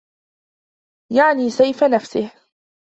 يَعْنِي 1.11 1.49
سَيْفَ 1.49 1.83
نَفْسِهِ 1.83 2.31